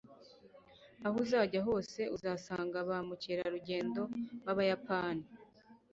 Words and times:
aho 1.05 1.15
uzajya 1.23 1.59
hose, 1.67 2.01
uzasanga 2.15 2.77
ba 2.89 2.97
mukerarugendo 3.07 4.01
b'abayapani 4.45 5.25